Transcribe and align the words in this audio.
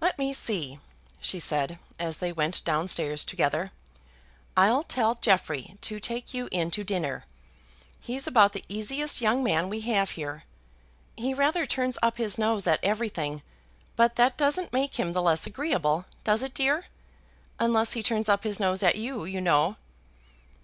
"Let 0.00 0.18
me 0.18 0.32
see," 0.32 0.80
she 1.20 1.38
said, 1.38 1.78
as 1.96 2.16
they 2.18 2.32
went 2.32 2.64
down 2.64 2.88
stairs 2.88 3.24
together. 3.24 3.70
"I'll 4.56 4.82
tell 4.82 5.20
Jeffrey 5.22 5.76
to 5.82 6.00
take 6.00 6.34
you 6.34 6.48
in 6.50 6.72
to 6.72 6.82
dinner. 6.82 7.22
He's 8.00 8.26
about 8.26 8.52
the 8.52 8.64
easiest 8.68 9.20
young 9.20 9.44
man 9.44 9.68
we 9.68 9.82
have 9.82 10.10
here. 10.18 10.42
He 11.16 11.34
rather 11.34 11.66
turns 11.66 11.98
up 12.02 12.16
his 12.18 12.36
nose 12.36 12.66
at 12.66 12.82
everything, 12.82 13.42
but 13.94 14.16
that 14.16 14.36
doesn't 14.36 14.72
make 14.72 14.96
him 14.98 15.12
the 15.12 15.22
less 15.22 15.46
agreeable; 15.46 16.04
does 16.24 16.42
it, 16.42 16.52
dear? 16.52 16.86
unless 17.60 17.92
he 17.92 18.02
turns 18.02 18.28
up 18.28 18.42
his 18.42 18.58
nose 18.58 18.82
at 18.82 18.96
you, 18.96 19.24
you 19.24 19.40
know." 19.40 19.76